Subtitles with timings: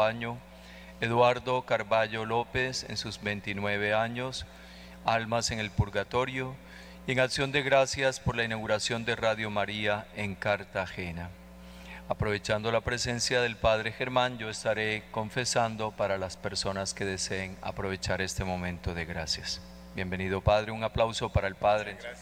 [0.00, 0.38] año,
[1.00, 4.46] Eduardo Carballo López en sus 29 años,
[5.04, 6.54] Almas en el Purgatorio,
[7.08, 11.30] y en acción de gracias por la inauguración de Radio María en Cartagena.
[12.08, 18.22] Aprovechando la presencia del Padre Germán, yo estaré confesando para las personas que deseen aprovechar
[18.22, 19.60] este momento de gracias.
[19.96, 21.94] Bienvenido Padre, un aplauso para el Padre.
[21.94, 22.20] Gracias.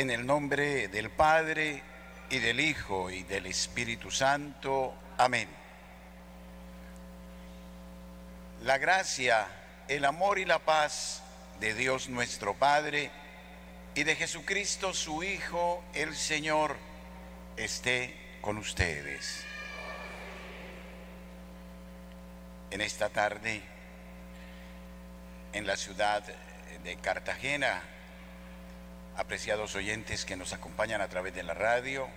[0.00, 1.82] En el nombre del Padre
[2.30, 4.94] y del Hijo y del Espíritu Santo.
[5.18, 5.46] Amén.
[8.62, 9.46] La gracia,
[9.88, 11.22] el amor y la paz
[11.60, 13.10] de Dios nuestro Padre
[13.94, 16.78] y de Jesucristo su Hijo, el Señor,
[17.58, 19.44] esté con ustedes.
[22.70, 23.60] En esta tarde,
[25.52, 26.24] en la ciudad
[26.84, 27.82] de Cartagena,
[29.16, 32.08] apreciados oyentes que nos acompañan a través de la radio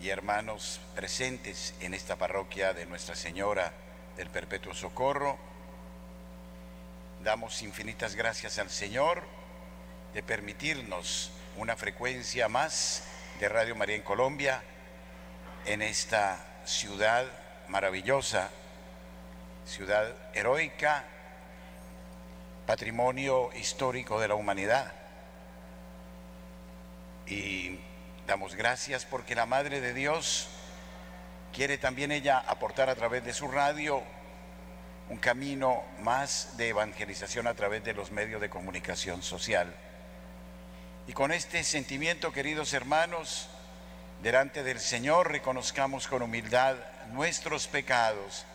[0.00, 3.72] y hermanos presentes en esta parroquia de Nuestra Señora
[4.16, 5.38] del Perpetuo Socorro.
[7.22, 9.22] Damos infinitas gracias al Señor
[10.12, 13.04] de permitirnos una frecuencia más
[13.40, 14.62] de Radio María en Colombia
[15.64, 17.26] en esta ciudad
[17.68, 18.50] maravillosa,
[19.66, 21.04] ciudad heroica,
[22.66, 24.92] patrimonio histórico de la humanidad
[27.26, 27.78] y
[28.26, 30.48] damos gracias porque la Madre de Dios
[31.52, 34.02] quiere también ella aportar a través de su radio
[35.08, 39.72] un camino más de evangelización a través de los medios de comunicación social.
[41.06, 43.48] Y con este sentimiento, queridos hermanos,
[44.22, 46.76] delante del Señor reconozcamos con humildad
[47.12, 48.46] nuestros pecados,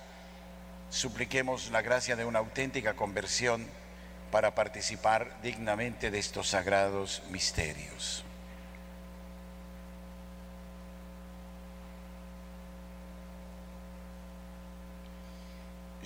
[0.90, 3.68] supliquemos la gracia de una auténtica conversión
[4.32, 8.26] para participar dignamente de estos sagrados misterios.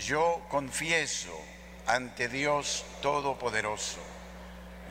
[0.05, 1.31] Yo confieso
[1.87, 4.01] ante Dios Todopoderoso,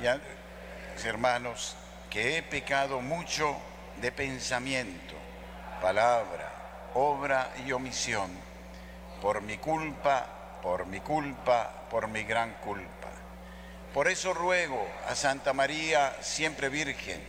[0.01, 1.77] y hermanos,
[2.09, 3.55] que he pecado mucho
[4.01, 5.15] de pensamiento,
[5.83, 8.31] palabra, obra y omisión,
[9.21, 13.11] por mi culpa, por mi culpa, por mi gran culpa.
[13.93, 17.23] Por eso ruego a Santa María, siempre Virgen,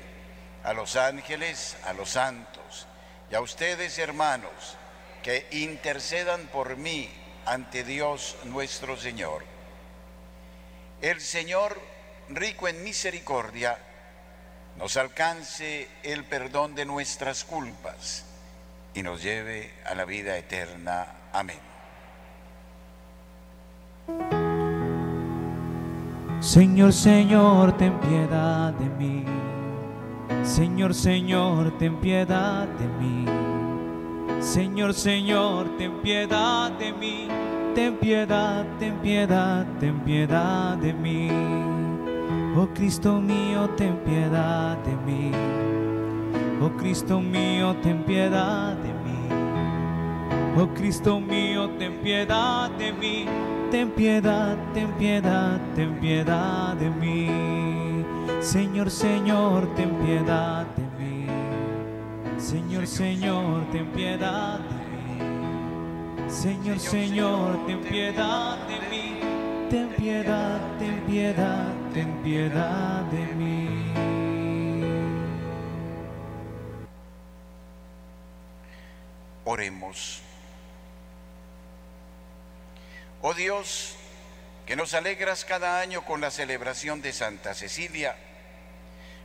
[0.64, 2.88] a los ángeles, a los santos,
[3.30, 4.78] y a ustedes, hermanos,
[5.22, 9.44] que intercedan por mí ante Dios nuestro Señor.
[11.02, 11.80] El Señor,
[12.30, 13.78] rico en misericordia,
[14.78, 18.26] nos alcance el perdón de nuestras culpas
[18.94, 21.08] y nos lleve a la vida eterna.
[21.32, 21.60] Amén.
[26.40, 29.26] Señor, Señor, ten piedad de mí.
[30.44, 33.53] Señor, Señor, ten piedad de mí.
[34.44, 37.28] Señor, Señor, ten piedad de mí,
[37.74, 41.30] ten piedad, ten piedad, ten piedad de mí.
[42.56, 45.32] Oh Cristo mío, ten piedad de mí.
[46.62, 50.60] Oh Cristo mío, ten piedad de mí.
[50.60, 53.26] Oh Cristo mío, ten piedad de mí.
[53.72, 58.06] Ten piedad, ten piedad, ten piedad de mí.
[58.42, 60.83] Señor, Señor, ten piedad de mí.
[62.44, 66.30] Señor, Señor, ten piedad de mí.
[66.30, 69.20] Señor, Señor, ten piedad de mí.
[69.70, 73.94] Ten piedad, ten piedad, ten piedad de mí.
[79.46, 80.22] Oremos.
[83.22, 83.96] Oh Dios,
[84.66, 88.18] que nos alegras cada año con la celebración de Santa Cecilia,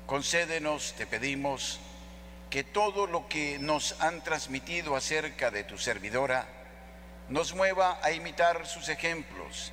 [0.06, 1.80] concédenos, te pedimos,
[2.50, 6.46] que todo lo que nos han transmitido acerca de tu servidora
[7.28, 9.72] nos mueva a imitar sus ejemplos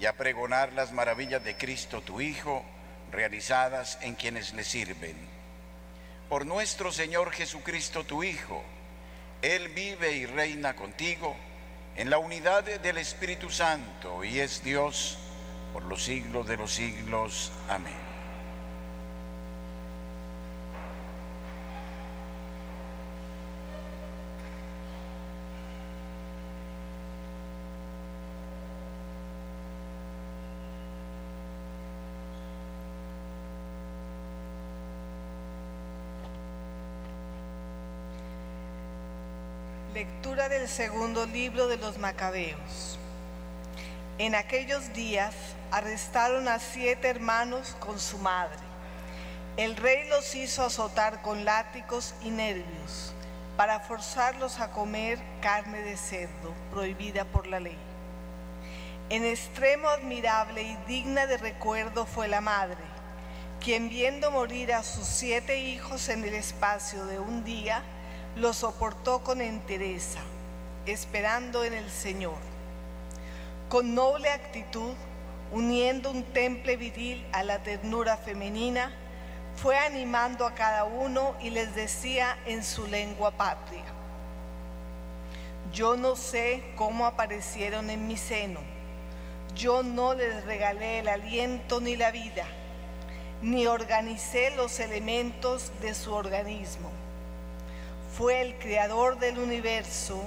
[0.00, 2.64] y a pregonar las maravillas de Cristo tu Hijo
[3.12, 5.16] realizadas en quienes le sirven.
[6.28, 8.62] Por nuestro Señor Jesucristo tu Hijo,
[9.42, 11.36] Él vive y reina contigo
[11.96, 15.18] en la unidad del Espíritu Santo y es Dios
[15.72, 17.52] por los siglos de los siglos.
[17.68, 18.03] Amén.
[39.94, 42.98] Lectura del segundo libro de los Macabeos.
[44.18, 45.32] En aquellos días
[45.70, 48.58] arrestaron a siete hermanos con su madre
[49.56, 53.14] El rey los hizo azotar con látigos y nervios
[53.56, 57.78] para forzarlos a comer carne de cerdo prohibida por la ley.
[59.10, 62.82] En extremo admirable y digna de recuerdo fue la madre,
[63.60, 67.84] quien viendo morir a sus siete hijos en el espacio de un día,
[68.36, 70.20] lo soportó con entereza,
[70.86, 72.38] esperando en el Señor.
[73.68, 74.92] Con noble actitud,
[75.52, 78.92] uniendo un temple viril a la ternura femenina,
[79.56, 83.84] fue animando a cada uno y les decía en su lengua patria,
[85.72, 88.60] yo no sé cómo aparecieron en mi seno,
[89.54, 92.46] yo no les regalé el aliento ni la vida,
[93.42, 97.03] ni organicé los elementos de su organismo.
[98.16, 100.22] Fue el creador del universo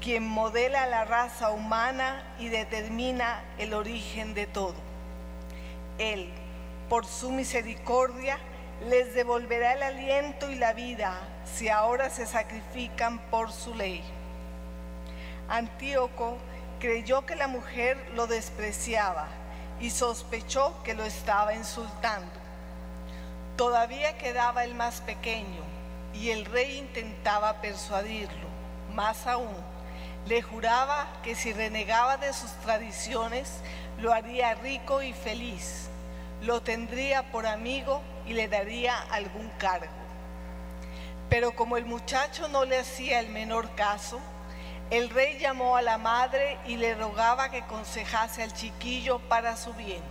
[0.00, 4.76] quien modela la raza humana y determina el origen de todo.
[5.98, 6.30] Él,
[6.88, 8.38] por su misericordia,
[8.88, 14.04] les devolverá el aliento y la vida si ahora se sacrifican por su ley.
[15.48, 16.38] Antíoco
[16.78, 19.26] creyó que la mujer lo despreciaba
[19.80, 22.40] y sospechó que lo estaba insultando.
[23.56, 25.71] Todavía quedaba el más pequeño
[26.14, 28.48] y el rey intentaba persuadirlo.
[28.94, 29.56] Más aún,
[30.26, 33.60] le juraba que si renegaba de sus tradiciones,
[33.98, 35.88] lo haría rico y feliz.
[36.42, 39.92] Lo tendría por amigo y le daría algún cargo.
[41.28, 44.20] Pero como el muchacho no le hacía el menor caso,
[44.90, 49.72] el rey llamó a la madre y le rogaba que aconsejase al chiquillo para su
[49.72, 50.02] bien.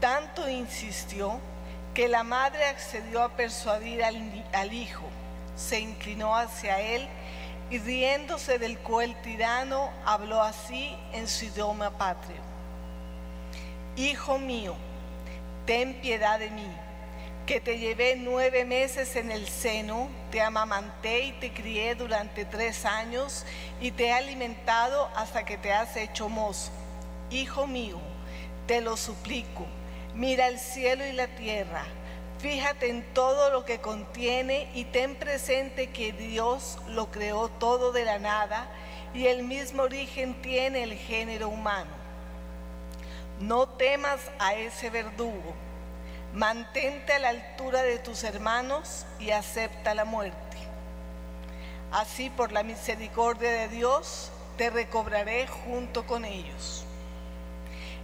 [0.00, 1.38] Tanto insistió
[1.94, 5.04] que la madre accedió a persuadir al, hijo,
[5.56, 7.06] se inclinó hacia él
[7.70, 12.40] y riéndose del cual tirano habló así en su idioma patrio.
[13.96, 14.74] Hijo mío,
[15.66, 16.66] ten piedad de mí,
[17.46, 22.86] que te llevé nueve meses en el seno, te amamanté y te crié durante tres
[22.86, 23.44] años
[23.82, 26.70] y te he alimentado hasta que te has hecho mozo.
[27.30, 27.98] Hijo mío,
[28.66, 29.66] te lo suplico,
[30.14, 31.84] mira el cielo y la tierra,
[32.38, 38.04] fíjate en todo lo que contiene y ten presente que Dios lo creó todo de
[38.04, 38.68] la nada
[39.14, 41.90] y el mismo origen tiene el género humano.
[43.40, 45.54] No temas a ese verdugo.
[46.34, 50.38] Mantente a la altura de tus hermanos y acepta la muerte.
[51.90, 56.86] Así por la misericordia de Dios te recobraré junto con ellos.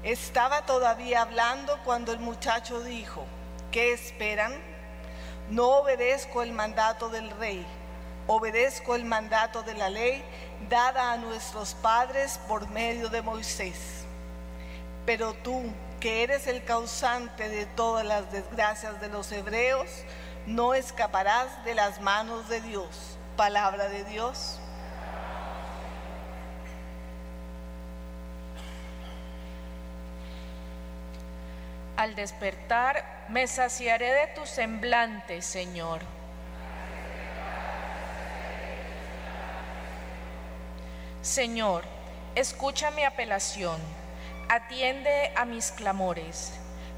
[0.08, 3.26] Estaba todavía hablando cuando el muchacho dijo,
[3.70, 4.54] ¿qué esperan?
[5.50, 7.66] No obedezco el mandato del rey,
[8.26, 10.24] obedezco el mandato de la ley
[10.70, 14.06] dada a nuestros padres por medio de Moisés.
[15.04, 15.62] Pero tú,
[16.00, 19.90] que eres el causante de todas las desgracias de los hebreos,
[20.46, 23.18] no escaparás de las manos de Dios.
[23.36, 24.58] Palabra de Dios.
[31.98, 36.00] Al despertar me saciaré de tu semblante, Señor.
[41.22, 41.82] Señor,
[42.36, 43.80] escucha mi apelación
[44.48, 46.52] Atiende a mis clamores,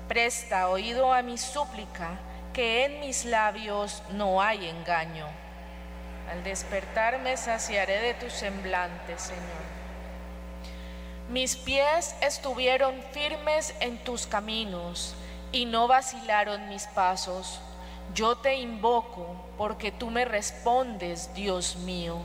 [0.06, 2.11] presta oído a mi súplica,
[2.53, 5.27] que en mis labios no hay engaño.
[6.31, 9.80] Al despertar me saciaré de tu semblante, Señor.
[11.31, 15.15] Mis pies estuvieron firmes en tus caminos
[15.53, 17.60] y no vacilaron mis pasos.
[18.15, 22.17] Yo te invoco porque tú me respondes, Dios mío.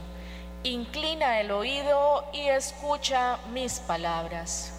[0.64, 4.72] Inclina el oído y escucha mis palabras.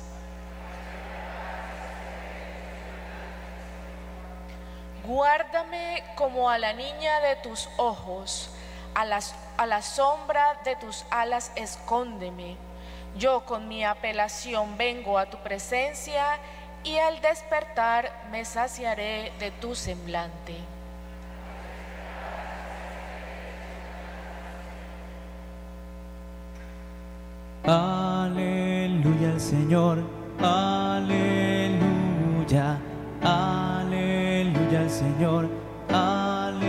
[5.06, 8.50] Guárdame como a la niña de tus ojos,
[8.94, 12.67] a, a la sombra de tus alas escóndeme.
[13.18, 16.38] Yo con mi apelación vengo a tu presencia
[16.84, 20.56] y al despertar me saciaré de tu semblante.
[27.66, 29.98] Aleluya al Señor,
[30.40, 31.78] aleluya.
[33.24, 35.50] Aleluya al Señor,
[35.92, 36.62] aleluya.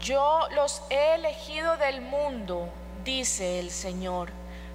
[0.00, 2.68] Yo los he elegido del mundo,
[3.04, 4.30] dice el Señor,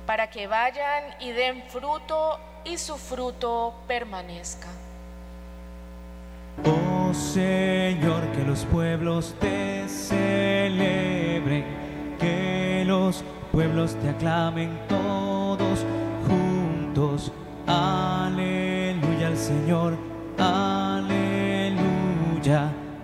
[0.05, 4.67] para que vayan y den fruto y su fruto permanezca.
[6.65, 11.65] Oh Señor, que los pueblos te celebren,
[12.19, 15.85] que los pueblos te aclamen todos
[16.27, 17.31] juntos
[17.69, 19.95] Aleluya al Señor,
[20.39, 21.11] aleluya,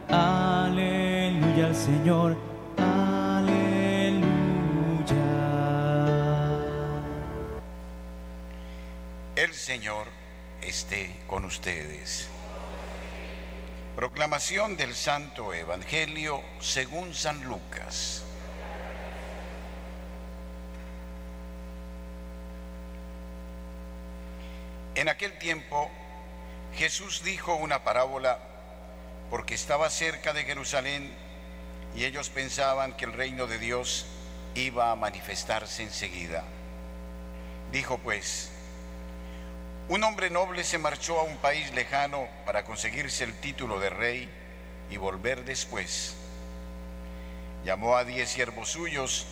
[0.10, 2.36] aleluya al Señor,
[9.66, 10.06] Señor
[10.62, 12.28] esté con ustedes.
[13.96, 18.24] Proclamación del Santo Evangelio según San Lucas.
[24.94, 25.90] En aquel tiempo
[26.76, 28.38] Jesús dijo una parábola
[29.32, 31.12] porque estaba cerca de Jerusalén
[31.96, 34.06] y ellos pensaban que el reino de Dios
[34.54, 36.44] iba a manifestarse enseguida.
[37.72, 38.52] Dijo pues,
[39.88, 44.30] un hombre noble se marchó a un país lejano para conseguirse el título de rey
[44.90, 46.16] y volver después.
[47.64, 49.28] Llamó a diez siervos suyos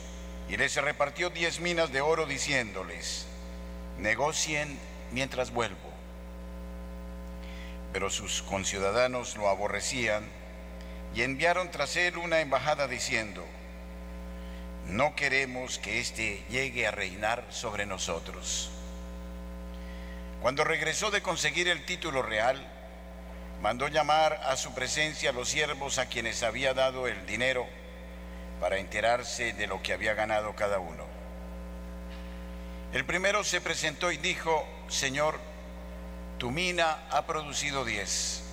[0.49, 3.25] y les repartió diez minas de oro diciéndoles,
[3.97, 4.77] negocien
[5.11, 5.89] mientras vuelvo.
[7.91, 10.23] Pero sus conciudadanos lo aborrecían
[11.15, 13.43] y enviaron tras él una embajada diciendo,
[14.87, 18.69] no queremos que éste llegue a reinar sobre nosotros.
[20.43, 22.61] Cuando regresó de conseguir el título real,
[23.61, 27.65] mandó llamar a su presencia a los siervos a quienes había dado el dinero
[28.59, 31.05] para enterarse de lo que había ganado cada uno.
[32.91, 35.39] El primero se presentó y dijo, Señor,
[36.39, 38.43] tu mina ha producido diez.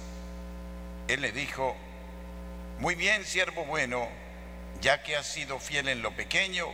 [1.09, 1.75] Él le dijo,
[2.79, 4.07] muy bien, siervo bueno,
[4.81, 6.67] ya que has sido fiel en lo pequeño,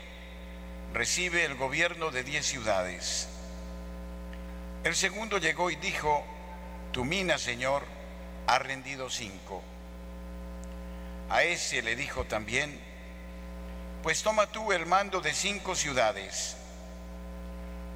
[0.92, 3.30] recibe el gobierno de diez ciudades.
[4.86, 6.24] El segundo llegó y dijo,
[6.92, 7.82] tu mina, Señor,
[8.46, 9.60] ha rendido cinco.
[11.28, 12.78] A ese le dijo también,
[14.04, 16.56] pues toma tú el mando de cinco ciudades.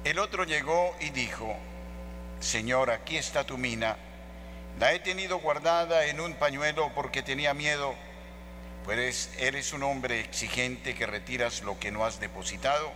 [0.03, 1.55] El otro llegó y dijo,
[2.41, 3.95] Señor, aquí está tu mina.
[4.77, 7.95] La he tenido guardada en un pañuelo porque tenía miedo,
[8.83, 12.91] pues eres un hombre exigente que retiras lo que no has depositado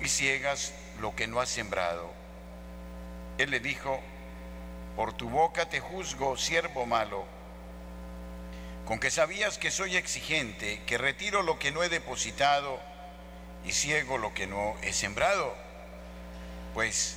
[0.00, 2.17] y ciegas lo que no has sembrado.
[3.38, 4.00] Él le dijo,
[4.96, 7.24] por tu boca te juzgo, siervo malo,
[8.84, 12.78] con que sabías que soy exigente, que retiro lo que no he depositado
[13.64, 15.68] y ciego lo que no he sembrado
[16.78, 17.16] pues,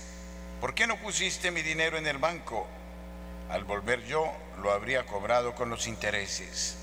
[0.60, 2.66] ¿por qué no pusiste mi dinero en el banco?
[3.50, 6.78] Al volver yo lo habría cobrado con los intereses.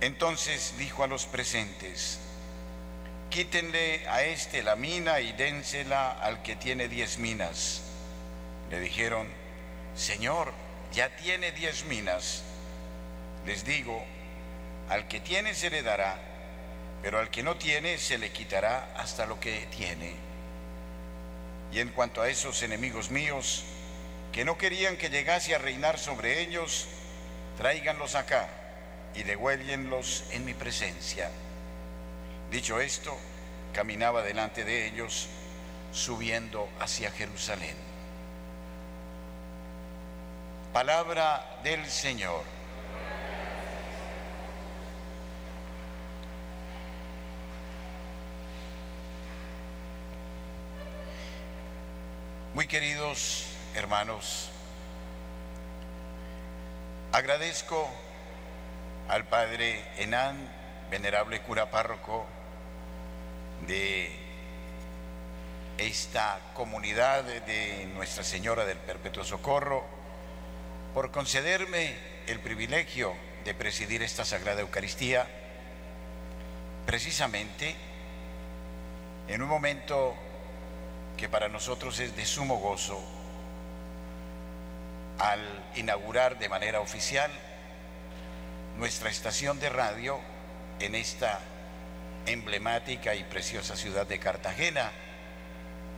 [0.00, 2.18] Entonces dijo a los presentes,
[3.30, 7.82] quítenle a este la mina y dénsela al que tiene diez minas.
[8.70, 9.28] Le dijeron,
[9.94, 10.52] Señor,
[10.92, 12.42] ya tiene diez minas.
[13.46, 14.04] Les digo,
[14.88, 16.18] al que tiene se le dará,
[17.02, 20.12] pero al que no tiene se le quitará hasta lo que tiene.
[21.72, 23.64] Y en cuanto a esos enemigos míos
[24.32, 26.88] que no querían que llegase a reinar sobre ellos,
[27.56, 28.48] tráiganlos acá
[29.14, 31.30] y devuélvenlos en mi presencia.
[32.50, 33.16] Dicho esto,
[33.72, 35.28] caminaba delante de ellos,
[35.92, 37.76] subiendo hacia Jerusalén.
[40.72, 42.42] Palabra del Señor.
[52.54, 54.50] Muy queridos hermanos,
[57.12, 57.88] agradezco
[59.08, 60.52] al Padre Enán,
[60.90, 62.26] venerable cura párroco
[63.66, 64.10] de
[65.78, 69.84] esta comunidad de Nuestra Señora del Perpetuo Socorro,
[70.94, 73.14] por concederme el privilegio
[73.44, 75.26] de presidir esta Sagrada Eucaristía,
[76.86, 77.74] precisamente
[79.28, 80.14] en un momento
[81.16, 83.00] que para nosotros es de sumo gozo
[85.18, 85.40] al
[85.76, 87.30] inaugurar de manera oficial
[88.76, 90.18] nuestra estación de radio
[90.80, 91.40] en esta
[92.26, 94.90] emblemática y preciosa ciudad de Cartagena,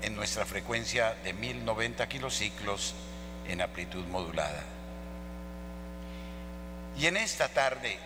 [0.02, 2.94] en nuestra frecuencia de 1090 kilociclos
[3.46, 4.62] en amplitud modulada.
[6.96, 7.98] Y en esta tarde,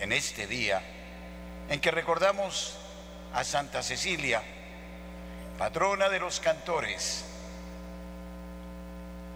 [0.00, 0.82] en este día,
[1.68, 2.76] en que recordamos
[3.32, 4.42] a Santa Cecilia,
[5.58, 7.24] patrona de los cantores.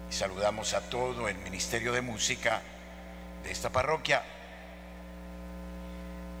[0.09, 2.61] Y saludamos a todo el Ministerio de Música
[3.43, 4.23] de esta parroquia.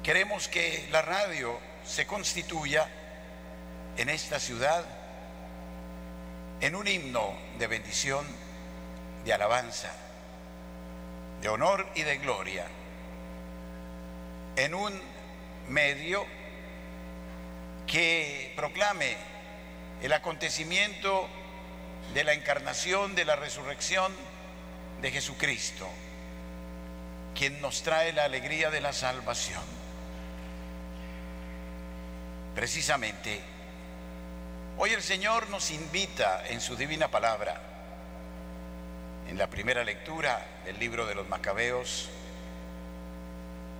[0.03, 2.87] Queremos que la radio se constituya
[3.97, 4.83] en esta ciudad
[6.61, 8.25] en un himno de bendición,
[9.25, 9.91] de alabanza,
[11.41, 12.65] de honor y de gloria,
[14.55, 15.01] en un
[15.67, 16.25] medio
[17.85, 19.17] que proclame
[20.01, 21.27] el acontecimiento
[22.13, 24.13] de la encarnación, de la resurrección
[25.01, 25.87] de Jesucristo,
[27.35, 29.82] quien nos trae la alegría de la salvación.
[32.55, 33.41] Precisamente,
[34.77, 37.59] hoy el Señor nos invita en su divina palabra,
[39.27, 42.09] en la primera lectura del libro de los Macabeos,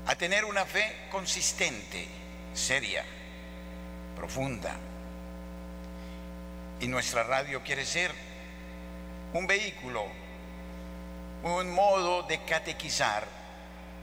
[0.08, 2.08] a tener una fe consistente,
[2.56, 3.06] seria,
[4.16, 4.76] profunda.
[6.80, 8.12] Y nuestra radio quiere ser
[9.34, 10.04] un vehículo,
[11.44, 13.24] un modo de catequizar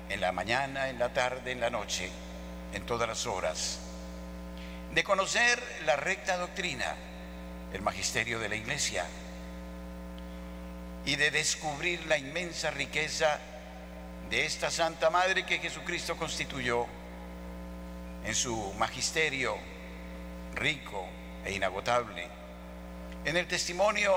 [0.09, 2.09] en la mañana, en la tarde, en la noche,
[2.73, 3.90] en todas las horas,
[4.95, 6.95] de conocer la recta doctrina,
[7.73, 9.07] el magisterio de la iglesia,
[11.05, 13.39] y de descubrir la inmensa riqueza
[14.29, 16.87] de esta Santa Madre que Jesucristo constituyó
[18.25, 19.57] en su magisterio
[20.55, 21.07] rico
[21.45, 22.29] e inagotable,
[23.25, 24.15] en el testimonio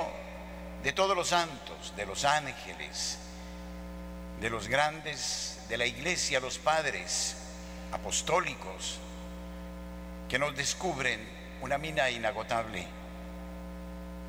[0.83, 3.19] de todos los santos, de los ángeles,
[4.41, 7.37] de los grandes de la iglesia, los padres
[7.91, 8.99] apostólicos,
[10.29, 11.19] que nos descubren
[11.61, 12.85] una mina inagotable,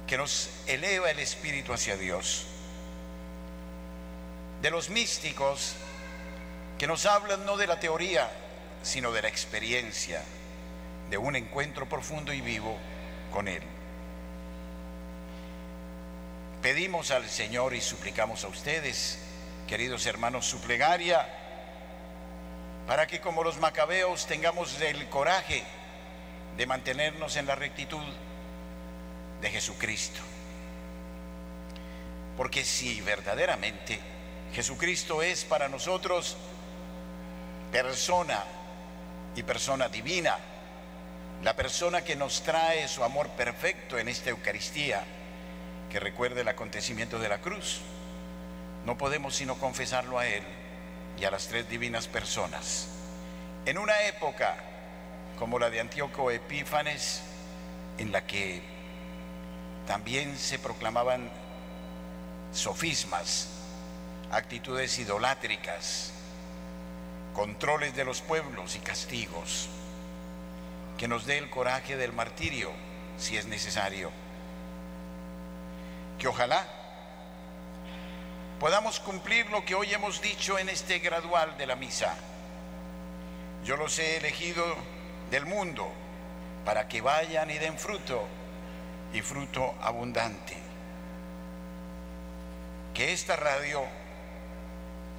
[0.07, 2.47] que nos eleva el espíritu hacia Dios
[4.65, 5.75] de los místicos
[6.79, 8.31] que nos hablan no de la teoría,
[8.83, 10.23] sino de la experiencia,
[11.11, 12.79] de un encuentro profundo y vivo
[13.31, 13.63] con Él.
[16.63, 19.19] Pedimos al Señor y suplicamos a ustedes,
[19.69, 21.29] queridos hermanos, su plegaria,
[22.87, 25.63] para que como los macabeos tengamos el coraje
[26.57, 28.05] de mantenernos en la rectitud
[29.41, 30.21] de Jesucristo.
[32.37, 34.01] Porque si verdaderamente
[34.55, 36.37] Jesucristo es para nosotros
[37.73, 38.45] persona
[39.37, 40.39] y persona divina,
[41.43, 45.03] la persona que nos trae su amor perfecto en esta Eucaristía,
[45.91, 47.81] que recuerda el acontecimiento de la cruz.
[48.87, 50.43] No podemos sino confesarlo a Él
[51.19, 52.89] y a las tres divinas personas.
[53.67, 54.57] En una época
[55.39, 57.23] como la de Antíoco Epífanes,
[57.99, 58.63] en la que
[59.87, 61.31] también se proclamaban
[62.53, 63.49] sofismas,
[64.31, 66.13] actitudes idolátricas,
[67.35, 69.69] controles de los pueblos y castigos,
[70.99, 72.71] que nos dé el coraje del martirio
[73.19, 74.11] si es necesario,
[76.19, 76.65] que ojalá
[78.61, 82.15] podamos cumplir lo que hoy hemos dicho en este gradual de la misa.
[83.65, 84.65] Yo los he elegido
[85.35, 85.93] del mundo
[86.65, 88.25] para que vayan y den fruto
[89.13, 90.57] y fruto abundante.
[92.95, 93.83] Que esta radio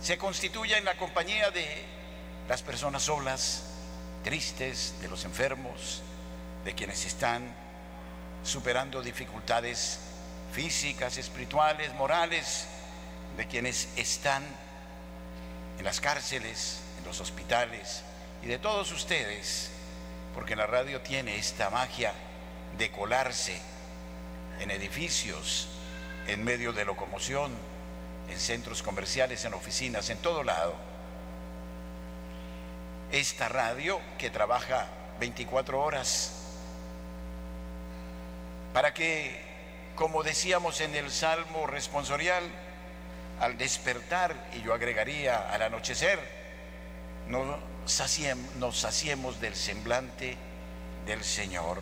[0.02, 1.68] se constituya en la compañía de
[2.48, 3.64] las personas solas,
[4.24, 6.02] tristes, de los enfermos,
[6.64, 7.54] de quienes están
[8.42, 10.00] superando dificultades
[10.54, 12.68] físicas, espirituales, morales,
[13.36, 14.44] de quienes están
[15.78, 18.04] en las cárceles, en los hospitales
[18.42, 19.75] y de todos ustedes,
[20.36, 22.12] porque la radio tiene esta magia
[22.78, 23.58] de colarse
[24.60, 25.70] en edificios,
[26.28, 27.54] en medio de locomoción,
[28.30, 30.76] en centros comerciales, en oficinas, en todo lado.
[33.14, 34.88] Esta radio que trabaja
[35.22, 36.34] 24 horas
[38.74, 39.42] para que,
[39.96, 42.44] como decíamos en el Salmo responsorial,
[43.40, 46.20] al despertar, y yo agregaría al anochecer,
[47.30, 47.58] nos
[48.58, 50.36] nos saciemos del semblante
[51.06, 51.82] del Señor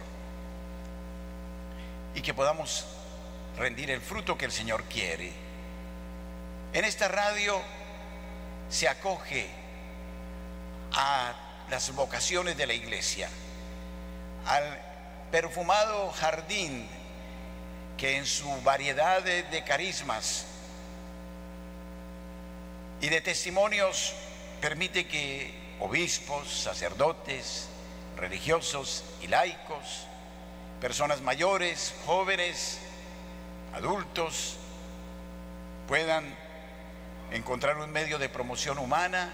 [2.13, 2.86] y que podamos
[3.58, 5.32] rendir el fruto que el Señor quiere.
[6.74, 7.62] En esta radio
[8.70, 9.48] se acoge
[10.92, 11.34] a
[11.70, 13.30] las vocaciones de la iglesia,
[14.46, 14.82] al
[15.32, 16.86] perfumado jardín
[17.98, 20.48] que en su variedad de, carismas
[23.00, 24.13] y de testimonios
[24.60, 27.68] permite que obispos, sacerdotes,
[28.18, 30.08] religiosos y laicos,
[30.80, 32.80] personas mayores, jóvenes,
[33.74, 34.58] adultos,
[35.88, 36.36] puedan
[37.32, 39.32] encontrar un medio de promoción humana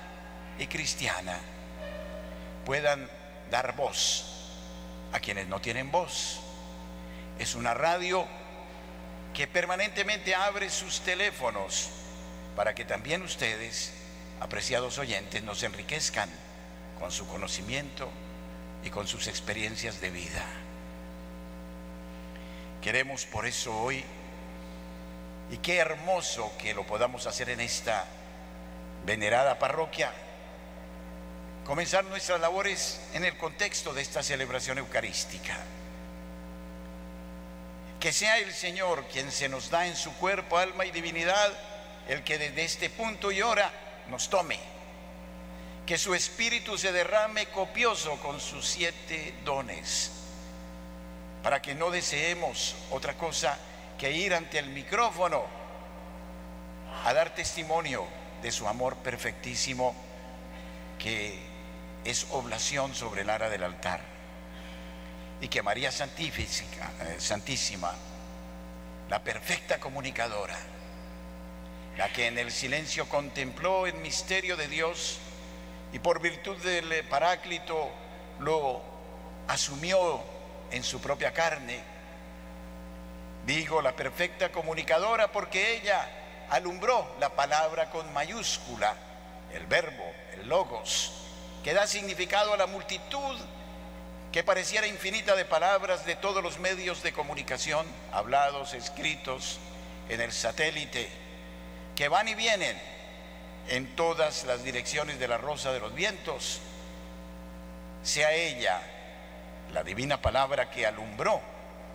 [0.58, 1.38] y cristiana,
[2.66, 3.10] puedan
[3.52, 4.26] dar voz
[5.12, 6.40] a quienes no tienen voz.
[7.38, 8.26] Es una radio
[9.34, 11.90] que permanentemente abre sus teléfonos
[12.56, 13.94] para que también ustedes,
[14.40, 16.30] apreciados oyentes, nos enriquezcan
[17.00, 18.10] con su conocimiento
[18.84, 20.46] y con sus experiencias de vida.
[22.82, 24.04] Queremos por eso hoy
[25.52, 28.06] y qué hermoso que lo podamos hacer en esta
[29.06, 30.12] venerada parroquia.
[31.66, 35.58] Comenzar nuestras labores en el contexto de esta celebración eucarística.
[38.00, 41.52] Que sea el Señor quien se nos da en su cuerpo, alma y divinidad
[42.08, 43.72] el que desde este punto y hora
[44.10, 44.60] nos tome.
[45.86, 50.12] Que su espíritu se derrame copioso con sus siete dones,
[51.42, 53.58] para que no deseemos otra cosa
[53.98, 55.44] que ir ante el micrófono
[57.06, 58.06] a dar testimonio
[58.42, 59.96] de su amor perfectísimo,
[60.98, 61.40] que
[62.06, 64.02] es oblación sobre el ara del altar.
[65.42, 67.94] Y que María eh, Santísima,
[69.10, 70.58] la perfecta comunicadora,
[72.00, 75.18] la que en el silencio contempló el misterio de Dios
[75.92, 77.90] y por virtud del Paráclito
[78.40, 78.82] lo
[79.50, 80.22] asumió
[80.72, 81.82] en su propia carne.
[83.46, 86.08] Digo la perfecta comunicadora porque ella
[86.50, 88.96] alumbró la palabra con mayúscula,
[89.54, 91.12] el verbo, el logos,
[91.66, 93.38] que da significado a la multitud
[94.32, 99.60] que pareciera infinita de palabras de todos los medios de comunicación, hablados, escritos,
[100.08, 101.28] en el satélite,
[102.00, 102.80] que van y vienen
[103.68, 106.62] en todas las direcciones de la rosa de los vientos,
[108.04, 108.82] sea ella
[109.74, 111.42] la divina palabra que alumbró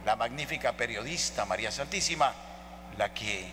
[0.04, 2.34] la magnífica periodista María Santísima,
[2.98, 3.46] la que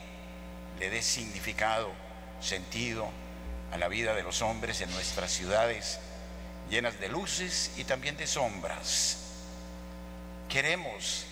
[0.77, 1.89] le dé significado,
[2.41, 3.07] sentido
[3.71, 6.01] a la vida de los hombres en nuestras ciudades
[6.69, 9.19] llenas de luces y también de sombras.
[10.49, 11.27] Queremos,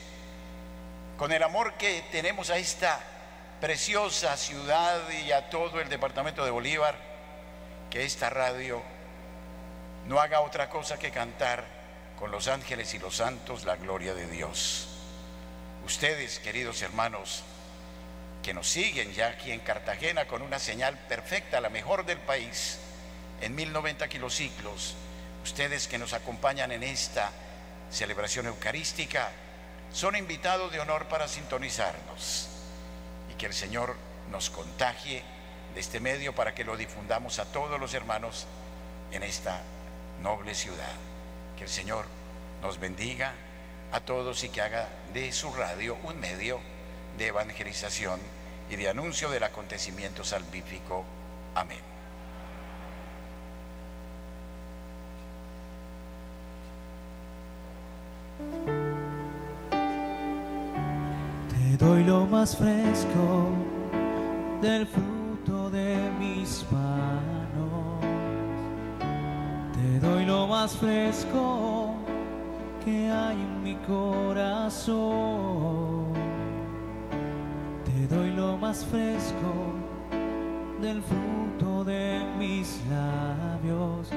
[1.17, 3.01] con el amor que tenemos a esta
[3.60, 6.95] preciosa ciudad y a todo el departamento de Bolívar,
[7.89, 8.82] que esta radio
[10.08, 11.65] no haga otra cosa que cantar
[12.17, 14.88] con los ángeles y los santos la gloria de Dios.
[15.86, 17.43] Ustedes, queridos hermanos,
[18.43, 22.80] que nos siguen ya aquí en Cartagena con una señal perfecta, la mejor del país,
[23.41, 24.95] en 1090 kilociclos,
[25.43, 27.32] ustedes que nos acompañan en esta
[27.91, 29.30] celebración eucarística,
[29.91, 32.48] son invitados de honor para sintonizarnos
[33.39, 33.95] que el Señor
[34.32, 35.23] nos contagie
[35.73, 38.45] de este medio para que lo difundamos a todos los hermanos
[39.12, 39.62] en esta
[40.21, 40.93] noble ciudad.
[41.58, 42.06] Que el Señor
[42.62, 43.34] nos bendiga
[43.91, 46.60] a todos y que haga de su radio un medio
[47.17, 48.19] de evangelización
[48.69, 51.06] y de anuncio del acontecimiento salvífico.
[51.56, 51.80] Amén.
[61.80, 63.50] Doy lo más fresco
[64.62, 68.04] del fruto de mis manos.
[69.74, 71.96] Te doy lo más fresco
[72.84, 75.00] que hay en mi corazón.
[77.86, 79.74] Te doy lo más fresco
[80.82, 84.10] del fruto de mis labios.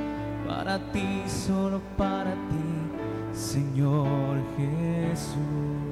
[0.48, 2.72] Para ti, solo para ti
[3.32, 5.91] Señor Jesús.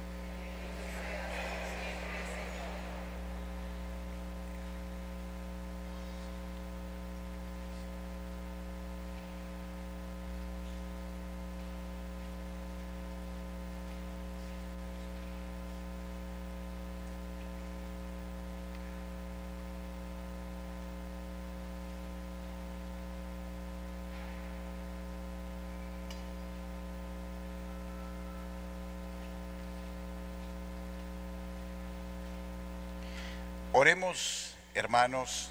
[33.73, 35.49] Oremos, hermanos,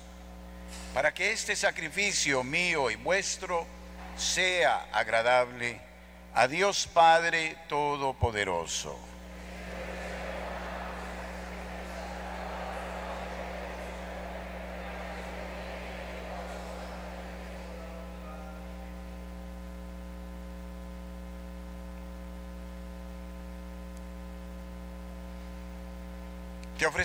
[0.93, 3.67] para que este sacrificio mío y vuestro
[4.19, 5.81] sea agradable
[6.35, 9.10] a Dios Padre Todopoderoso.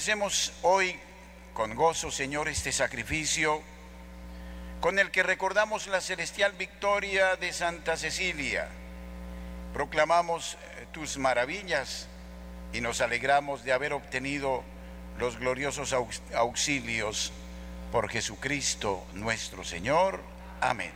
[0.05, 0.99] Ofrecemos hoy
[1.55, 3.59] con gozo, Señor, este sacrificio
[4.79, 8.67] con el que recordamos la celestial victoria de Santa Cecilia.
[9.73, 12.05] Proclamamos eh, tus maravillas
[12.71, 14.63] y nos alegramos de haber obtenido
[15.17, 15.91] los gloriosos
[16.35, 17.33] auxilios
[17.91, 20.21] por Jesucristo nuestro Señor.
[20.61, 20.93] Amén.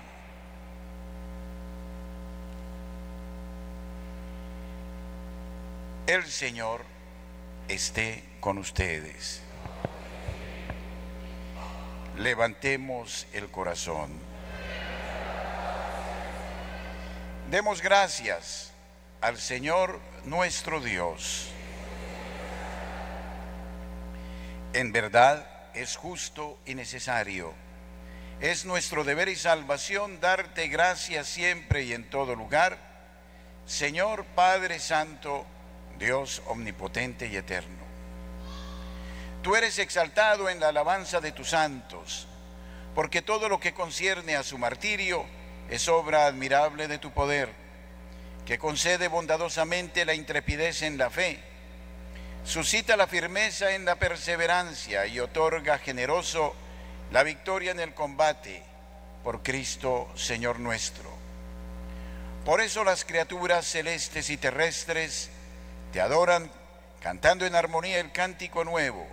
[6.05, 6.85] El Señor
[7.67, 9.41] esté con ustedes.
[12.17, 14.11] Levantemos el corazón.
[17.49, 18.71] Demos gracias
[19.21, 21.49] al Señor nuestro Dios.
[24.73, 27.53] En verdad es justo y necesario.
[28.39, 32.77] Es nuestro deber y salvación darte gracias siempre y en todo lugar,
[33.65, 35.45] Señor Padre Santo,
[35.97, 37.79] Dios omnipotente y eterno.
[39.41, 42.27] Tú eres exaltado en la alabanza de tus santos,
[42.93, 45.25] porque todo lo que concierne a su martirio
[45.69, 47.49] es obra admirable de tu poder,
[48.45, 51.39] que concede bondadosamente la intrepidez en la fe,
[52.43, 56.55] suscita la firmeza en la perseverancia y otorga generoso
[57.11, 58.63] la victoria en el combate
[59.23, 61.09] por Cristo Señor nuestro.
[62.45, 65.29] Por eso las criaturas celestes y terrestres
[65.93, 66.51] te adoran
[67.01, 69.07] cantando en armonía el cántico nuevo,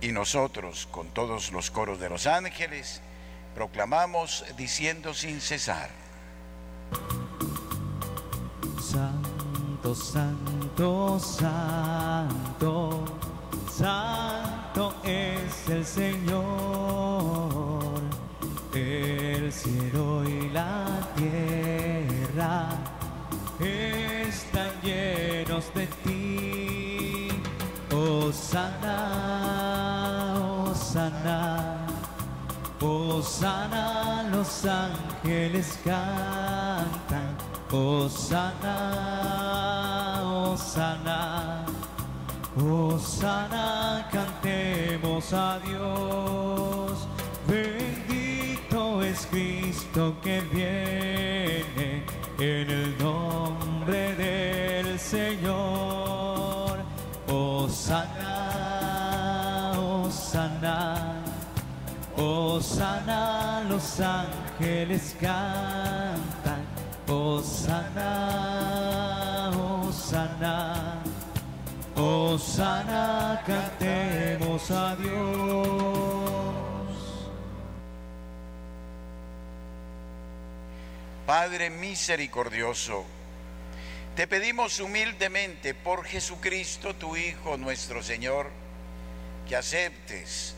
[0.00, 3.00] y nosotros con todos los coros de los ángeles
[3.54, 5.90] proclamamos diciendo sin cesar.
[8.80, 13.04] Santo, santo, santo,
[13.70, 16.40] santo es el Señor,
[18.74, 20.86] el cielo y la
[21.16, 22.68] tierra
[23.60, 27.28] están llenos de ti.
[27.92, 29.89] Oh sana,
[30.90, 31.86] oh sana,
[32.80, 37.36] oh sana, los ángeles cantan.
[37.70, 38.76] Oh sana,
[40.24, 41.64] oh sana,
[42.58, 47.06] oh sana, cantemos a Dios.
[47.46, 52.04] Bendito es Cristo que viene
[52.38, 56.78] en el nombre del Señor.
[57.28, 57.68] Oh
[62.50, 66.66] oh sana, los ángeles cantan.
[67.06, 71.02] Oh sana, oh sana,
[71.96, 75.10] oh sana, cantemos a Dios.
[81.26, 83.04] Padre misericordioso,
[84.16, 88.50] te pedimos humildemente por Jesucristo, tu Hijo, nuestro Señor,
[89.48, 90.56] que aceptes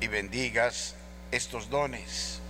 [0.00, 0.96] y bendigas
[1.34, 2.40] estos dones.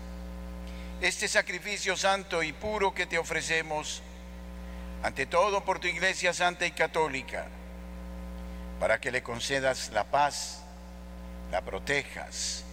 [1.00, 4.02] Este sacrificio santo y puro que te ofrecemos,
[5.02, 7.46] ante todo por tu Iglesia Santa y Católica,
[8.80, 10.62] para que le concedas la paz,
[11.50, 12.64] la protejas,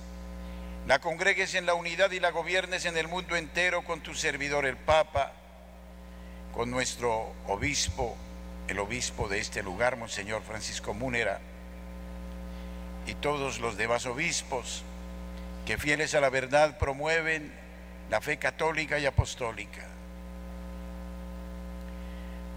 [0.88, 4.65] la congregues en la unidad y la gobiernes en el mundo entero con tu servidor
[4.65, 5.34] el Papa,
[6.54, 8.17] con nuestro obispo,
[8.67, 11.39] el obispo de este lugar, Monseñor Francisco Múnera,
[13.08, 14.84] y todos los demás obispos
[15.71, 17.49] que fieles a la verdad promueven
[18.10, 19.88] la fe católica y apostólica.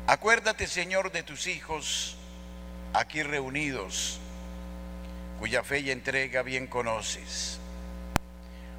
[0.09, 2.17] Acuérdate, Señor, de tus hijos
[2.93, 4.19] aquí reunidos,
[5.39, 7.61] cuya fe y entrega bien conoces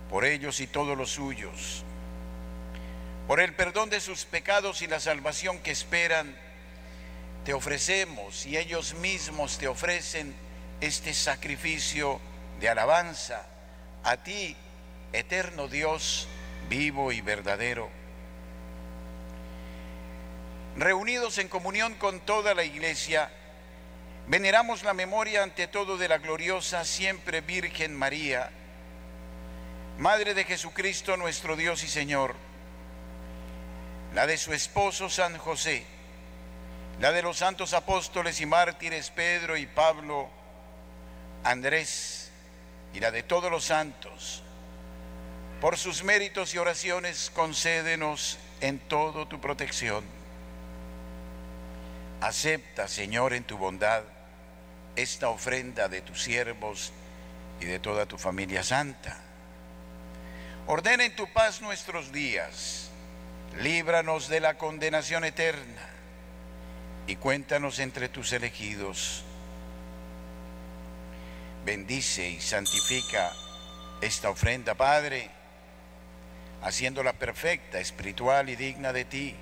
[0.10, 1.86] por ellos y todos los suyos,
[3.28, 6.36] por el perdón de sus pecados y la salvación que esperan,
[7.46, 10.36] te ofrecemos y ellos mismos te ofrecen
[10.82, 12.20] este sacrificio
[12.60, 13.55] de alabanza
[14.06, 14.56] a ti,
[15.14, 16.28] eterno Dios,
[16.70, 17.90] vivo y verdadero.
[20.78, 23.32] Reunidos en comunión con toda la iglesia,
[24.28, 28.52] veneramos la memoria ante todo de la gloriosa siempre Virgen María,
[29.98, 32.36] Madre de Jesucristo nuestro Dios y Señor,
[34.14, 35.84] la de su esposo San José,
[37.00, 40.30] la de los santos apóstoles y mártires Pedro y Pablo,
[41.44, 42.25] Andrés,
[42.96, 44.44] y la de todos los santos.
[45.62, 50.04] Por sus méritos y oraciones concédenos en todo tu protección.
[52.22, 54.04] Acepta, Señor, en tu bondad
[54.96, 56.94] esta ofrenda de tus siervos
[57.60, 59.26] y de toda tu familia santa
[60.68, 62.90] Ordena en tu paz nuestros días,
[63.60, 65.90] líbranos de la condenación eterna
[67.06, 69.24] y cuéntanos entre tus elegidos.
[71.66, 73.34] Bendice y santifica
[74.00, 75.30] esta ofrenda, Padre,
[76.62, 79.36] haciéndola perfecta, espiritual y digna de ti.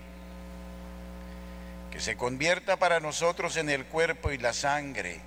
[1.92, 5.20] Que se convierta para nosotros en el cuerpo y la sangre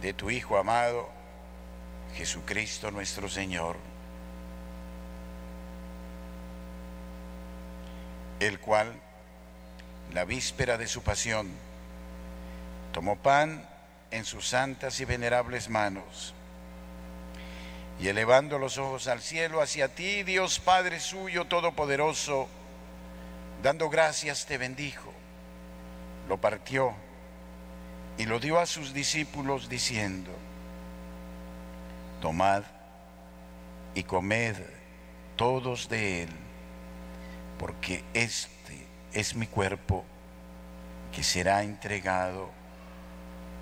[0.00, 1.10] de tu Hijo amado,
[2.16, 3.76] Jesucristo nuestro Señor,
[8.40, 8.92] el cual,
[10.12, 11.50] la víspera de su pasión,
[12.92, 13.68] tomó pan
[14.14, 16.34] en sus santas y venerables manos,
[17.98, 22.46] y elevando los ojos al cielo hacia ti, Dios Padre suyo todopoderoso,
[23.60, 25.12] dando gracias te bendijo,
[26.28, 26.94] lo partió
[28.16, 30.30] y lo dio a sus discípulos diciendo,
[32.20, 32.62] tomad
[33.96, 34.54] y comed
[35.34, 36.30] todos de él,
[37.58, 40.04] porque este es mi cuerpo
[41.12, 42.63] que será entregado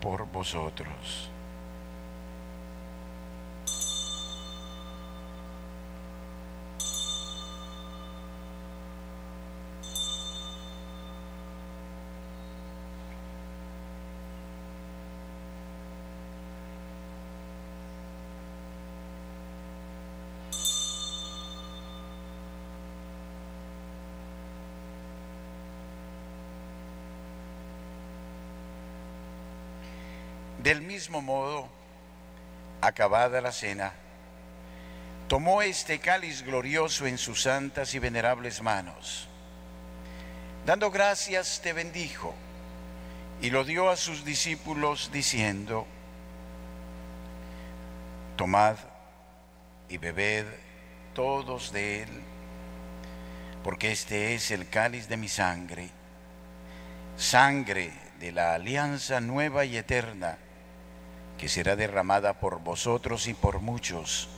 [0.03, 1.32] por vosotros.
[30.73, 31.69] Del mismo modo,
[32.81, 33.93] acabada la cena,
[35.29, 39.29] tomó este cáliz glorioso en sus santas y venerables manos.
[40.65, 42.35] Dando gracias, te bendijo
[43.43, 45.87] y lo dio a sus discípulos diciendo,
[48.37, 48.77] tomad
[49.91, 50.47] y bebed
[51.13, 52.23] todos de él,
[53.63, 55.91] porque este es el cáliz de mi sangre,
[57.19, 60.39] sangre de la alianza nueva y eterna
[61.43, 64.29] que será derramada por vosotros y por muchos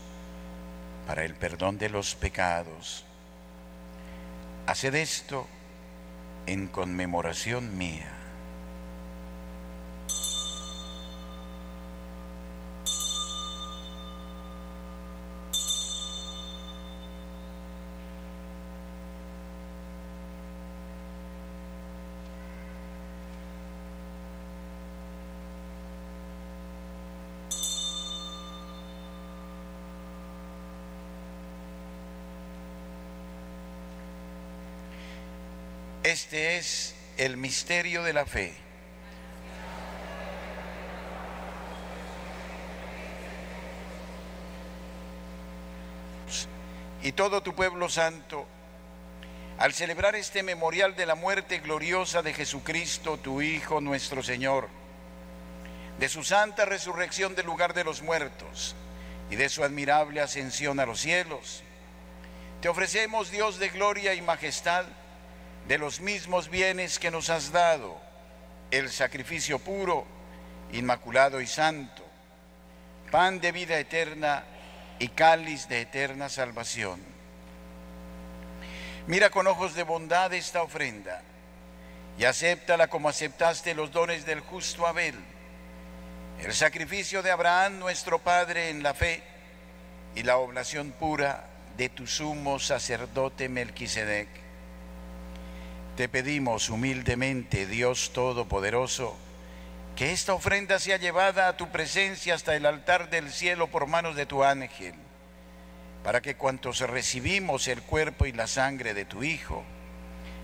[1.06, 3.04] para el perdón de los pecados.
[4.66, 5.46] Haced esto
[6.46, 8.10] en conmemoración mía.
[36.14, 38.54] Este es el misterio de la fe.
[47.02, 48.46] Y todo tu pueblo santo,
[49.58, 54.68] al celebrar este memorial de la muerte gloriosa de Jesucristo, tu Hijo, nuestro Señor,
[55.98, 58.76] de su santa resurrección del lugar de los muertos
[59.32, 61.64] y de su admirable ascensión a los cielos,
[62.60, 64.84] te ofrecemos, Dios de gloria y majestad,
[65.68, 67.96] de los mismos bienes que nos has dado,
[68.70, 70.04] el sacrificio puro,
[70.72, 72.04] inmaculado y santo,
[73.10, 74.44] pan de vida eterna
[74.98, 77.00] y cáliz de eterna salvación.
[79.06, 81.22] Mira con ojos de bondad esta ofrenda
[82.18, 85.14] y acéptala como aceptaste los dones del justo Abel,
[86.42, 89.22] el sacrificio de Abraham nuestro Padre en la fe
[90.14, 91.44] y la oblación pura
[91.76, 94.43] de tu sumo sacerdote Melquisedec
[95.96, 99.16] te pedimos humildemente, Dios Todopoderoso,
[99.94, 104.16] que esta ofrenda sea llevada a tu presencia hasta el altar del cielo por manos
[104.16, 104.94] de tu ángel,
[106.02, 109.62] para que cuantos recibimos el cuerpo y la sangre de tu Hijo,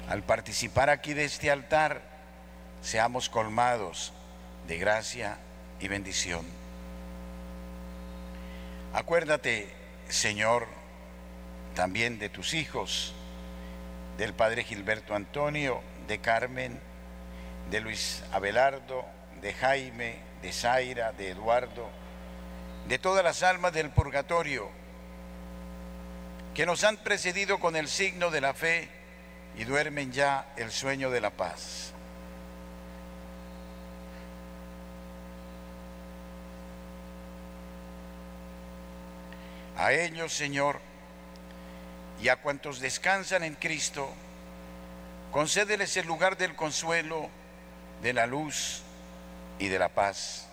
[0.08, 2.00] al participar aquí de este altar,
[2.80, 4.12] seamos colmados
[4.68, 5.38] de gracia
[5.80, 6.46] y bendición.
[8.94, 9.68] Acuérdate,
[10.08, 10.68] Señor,
[11.74, 13.14] también de tus hijos,
[14.20, 16.78] del padre Gilberto Antonio, de Carmen,
[17.70, 19.06] de Luis Abelardo,
[19.40, 21.88] de Jaime, de Zaira, de Eduardo,
[22.86, 24.68] de todas las almas del purgatorio
[26.52, 28.90] que nos han precedido con el signo de la fe
[29.56, 31.94] y duermen ya el sueño de la paz.
[39.78, 40.89] A ellos, Señor,
[42.22, 44.12] y a cuantos descansan en Cristo,
[45.32, 47.30] concédeles el lugar del consuelo,
[48.02, 48.82] de la luz
[49.58, 50.46] y de la paz.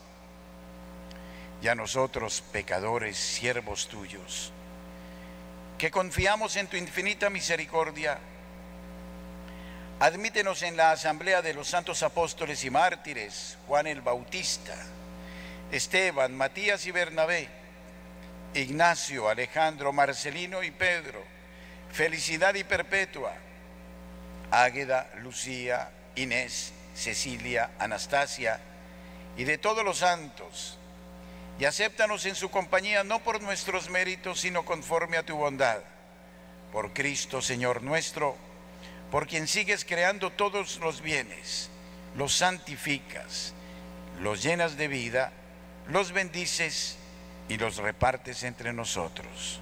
[1.61, 4.51] Y a nosotros, pecadores, siervos tuyos,
[5.77, 8.17] que confiamos en tu infinita misericordia,
[9.99, 14.75] admítenos en la asamblea de los santos apóstoles y mártires, Juan el Bautista,
[15.71, 17.49] Esteban, Matías y Bernabé,
[18.53, 21.36] Ignacio, Alejandro, Marcelino y Pedro,
[21.97, 23.33] Felicidad y Perpetua,
[24.51, 28.59] Águeda, Lucía, Inés, Cecilia, Anastasia
[29.35, 30.77] y de todos los santos.
[31.57, 35.79] Y acéptanos en su compañía no por nuestros méritos, sino conforme a tu bondad.
[36.71, 38.35] Por Cristo, Señor nuestro,
[39.09, 41.71] por quien sigues creando todos los bienes,
[42.15, 43.55] los santificas,
[44.21, 45.31] los llenas de vida,
[45.87, 46.95] los bendices
[47.49, 49.61] y los repartes entre nosotros.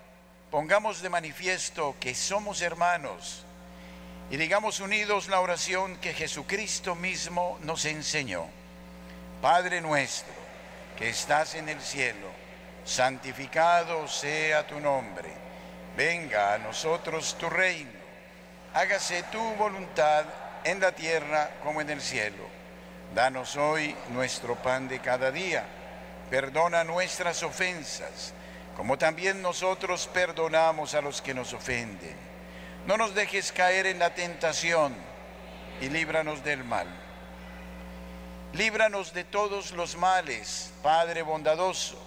[0.51, 3.45] pongamos de manifiesto que somos hermanos
[4.29, 8.47] y digamos unidos la oración que Jesucristo mismo nos enseñó.
[9.41, 10.33] Padre nuestro,
[10.97, 12.27] que estás en el cielo,
[12.83, 15.29] santificado sea tu nombre.
[15.95, 18.01] Venga a nosotros tu reino.
[18.73, 20.25] Hágase tu voluntad
[20.65, 22.43] en la tierra como en el cielo.
[23.15, 25.65] Danos hoy nuestro pan de cada día.
[26.29, 28.33] Perdona nuestras ofensas
[28.75, 32.15] como también nosotros perdonamos a los que nos ofenden.
[32.85, 34.95] No nos dejes caer en la tentación
[35.81, 36.87] y líbranos del mal.
[38.53, 41.97] Líbranos de todos los males, Padre bondadoso,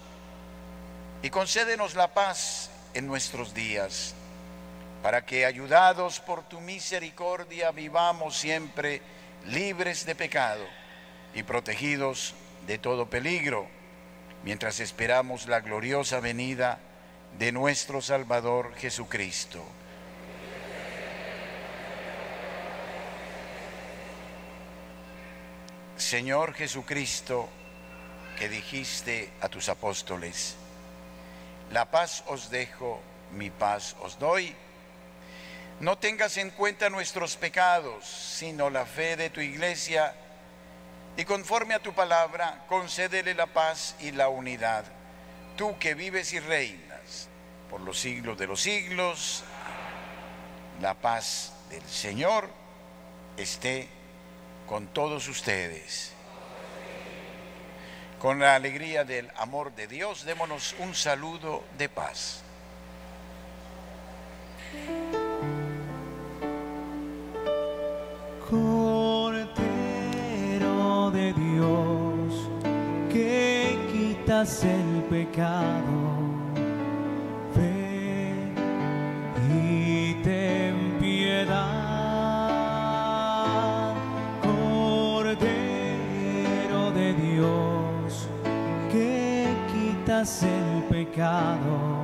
[1.22, 4.14] y concédenos la paz en nuestros días,
[5.02, 9.00] para que, ayudados por tu misericordia, vivamos siempre
[9.46, 10.64] libres de pecado
[11.34, 12.34] y protegidos
[12.66, 13.68] de todo peligro
[14.44, 16.78] mientras esperamos la gloriosa venida
[17.38, 19.64] de nuestro Salvador Jesucristo.
[25.96, 27.48] Señor Jesucristo,
[28.38, 30.56] que dijiste a tus apóstoles,
[31.72, 33.00] la paz os dejo,
[33.32, 34.54] mi paz os doy.
[35.80, 40.14] No tengas en cuenta nuestros pecados, sino la fe de tu iglesia
[41.16, 44.84] y conforme a tu palabra, concédele la paz y la unidad,
[45.56, 47.28] tú que vives y reinas
[47.70, 49.44] por los siglos de los siglos.
[50.80, 52.48] La paz del Señor
[53.36, 53.88] esté
[54.66, 56.12] con todos ustedes.
[58.18, 62.42] Con la alegría del amor de Dios, démonos un saludo de paz.
[74.64, 76.24] El pecado.
[77.54, 78.54] Ven
[79.50, 81.54] y ten piedad,
[84.42, 85.62] Cordero
[86.92, 88.28] de Dios,
[88.90, 92.03] que quitas el pecado.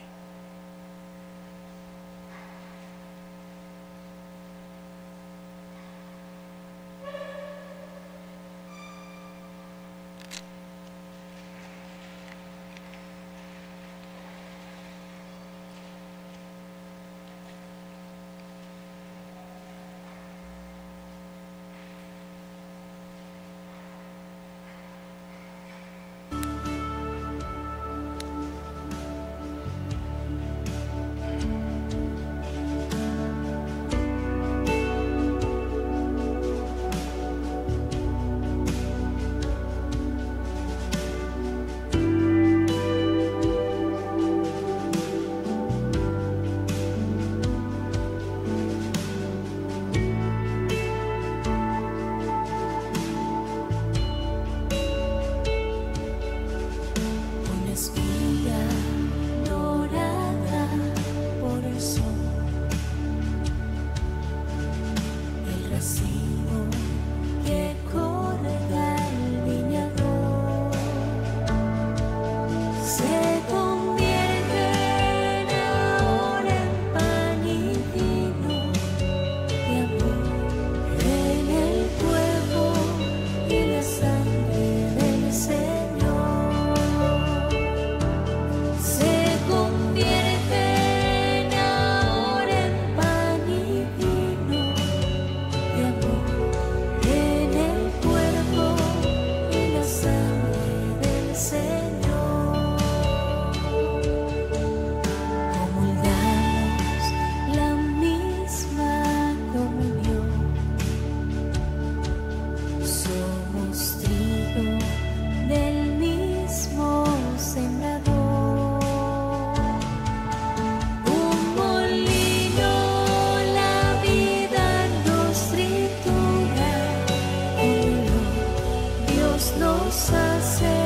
[129.91, 130.80] sunset.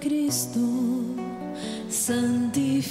[0.00, 0.60] Cristo,
[1.88, 2.84] santifícame,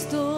[0.00, 0.29] Cristo,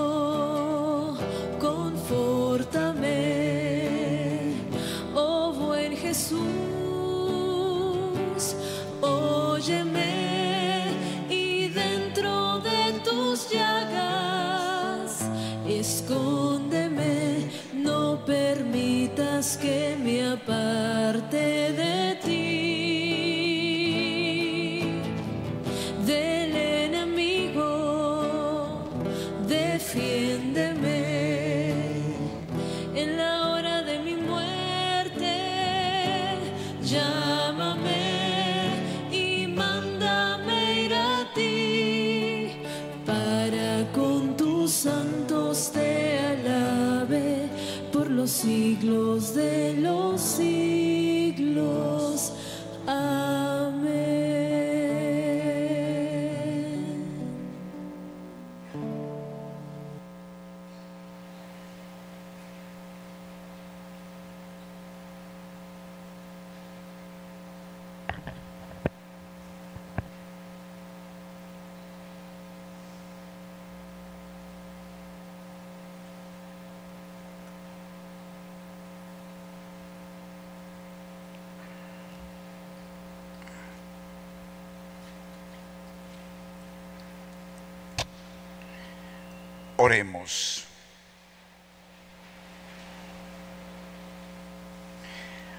[89.85, 90.64] Oremos.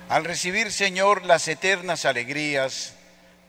[0.08, 2.94] Al recibir, Señor, las eternas alegrías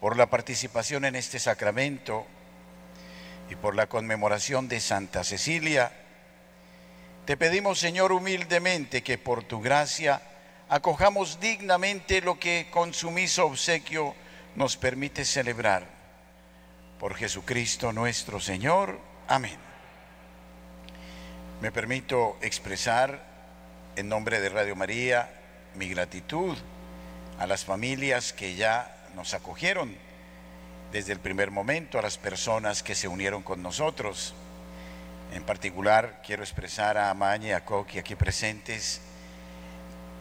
[0.01, 2.27] por la participación en este sacramento
[3.49, 5.93] y por la conmemoración de Santa Cecilia,
[7.25, 10.23] te pedimos, Señor, humildemente que por tu gracia
[10.69, 14.17] acojamos dignamente lo que con sumiso obsequio
[14.57, 15.87] nos permite celebrar.
[16.99, 18.99] Por Jesucristo nuestro Señor.
[19.29, 19.74] Amén.
[21.65, 23.25] Me permito expresar
[23.97, 25.31] en nombre de Radio María
[25.75, 26.55] mi gratitud
[27.39, 29.97] a las familias que ya nos acogieron
[30.93, 34.35] desde el primer momento, a las personas que se unieron con nosotros.
[35.33, 39.01] En particular, quiero expresar a Amaña y a Coqui aquí presentes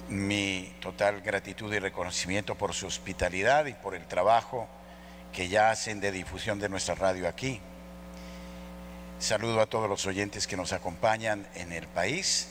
[0.08, 4.70] mi total gratitud y reconocimiento por su hospitalidad y por el trabajo
[5.34, 7.60] que ya hacen de difusión de nuestra radio aquí.
[9.24, 12.50] Saludo a todos los oyentes que nos acompañan en el país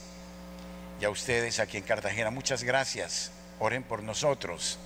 [0.99, 2.31] y a ustedes aquí en Cartagena.
[2.31, 3.31] Muchas gracias.
[3.59, 4.79] Oren por nosotros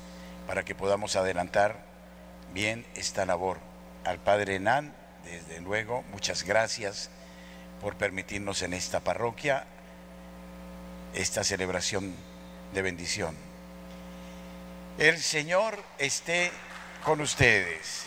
[0.48, 1.78] para que podamos adelantar
[2.54, 3.60] bien esta labor.
[4.04, 7.10] Al Padre Nan, desde luego, muchas gracias
[7.80, 9.66] por permitirnos en esta parroquia
[11.14, 12.14] esta celebración
[12.74, 13.34] de bendición.
[14.98, 16.52] El Señor esté
[17.06, 18.04] con ustedes.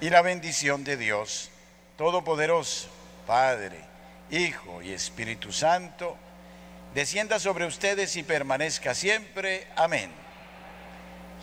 [0.00, 1.50] Y la bendición de Dios
[2.00, 2.88] Todopoderoso,
[3.26, 3.78] Padre,
[4.30, 6.16] Hijo y Espíritu Santo,
[6.94, 9.66] descienda sobre ustedes y permanezca siempre.
[9.76, 10.10] Amén.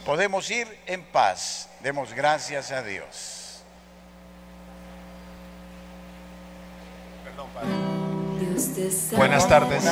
[0.03, 1.70] Podemos ir en paz.
[1.82, 3.62] Demos gracias a Dios.
[7.24, 9.16] Perdón, Padre.
[9.16, 9.84] Buenas tardes.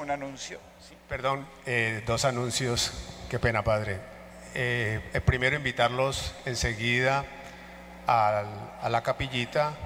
[0.00, 0.58] Un anuncio.
[0.80, 0.96] ¿sí?
[1.08, 2.92] Perdón, eh, dos anuncios.
[3.30, 4.00] Qué pena, Padre.
[4.52, 7.24] Eh, eh, primero, invitarlos enseguida
[8.08, 9.76] a la capillita,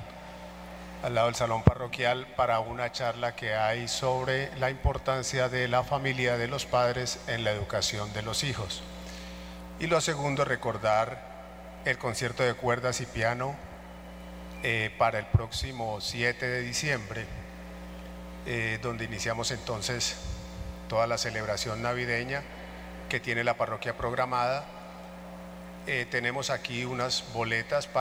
[1.02, 5.82] al lado del salón parroquial, para una charla que hay sobre la importancia de la
[5.82, 8.82] familia de los padres en la educación de los hijos.
[9.80, 11.32] Y lo segundo, recordar
[11.84, 13.56] el concierto de cuerdas y piano
[14.62, 17.26] eh, para el próximo 7 de diciembre,
[18.46, 20.16] eh, donde iniciamos entonces
[20.88, 22.42] toda la celebración navideña
[23.08, 24.64] que tiene la parroquia programada.
[25.88, 27.88] Eh, tenemos aquí unas boletas.